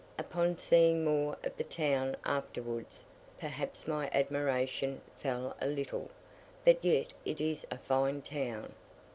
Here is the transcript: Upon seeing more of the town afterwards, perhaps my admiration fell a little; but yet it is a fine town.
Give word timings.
Upon 0.17 0.57
seeing 0.57 1.03
more 1.05 1.37
of 1.43 1.55
the 1.57 1.63
town 1.63 2.17
afterwards, 2.25 3.05
perhaps 3.39 3.87
my 3.87 4.09
admiration 4.11 4.99
fell 5.19 5.55
a 5.61 5.67
little; 5.67 6.09
but 6.65 6.83
yet 6.83 7.13
it 7.23 7.39
is 7.39 7.67
a 7.69 7.77
fine 7.77 8.23
town. 8.23 8.73